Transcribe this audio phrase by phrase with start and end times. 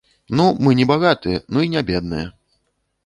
[0.37, 2.27] Ну, мы не багатыя, ну і не бедныя.